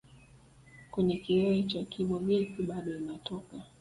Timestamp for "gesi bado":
2.19-2.97